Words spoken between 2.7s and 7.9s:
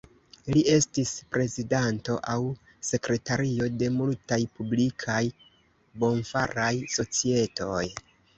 sekretario de multaj publikaj bonfaraj societoj.